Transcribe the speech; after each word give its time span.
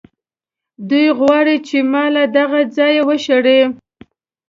دوی 0.89 1.05
غواړي 1.19 1.55
چې 1.67 1.77
ما 1.91 2.03
له 2.15 2.23
دغه 2.37 2.59
ځایه 2.77 3.01
وشړي. 3.09 3.61